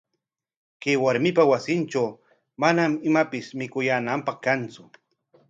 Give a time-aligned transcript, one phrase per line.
[0.79, 2.09] Chay warmipa wasintraw
[2.61, 4.83] manam imapis mikuyaananpaq kantsu.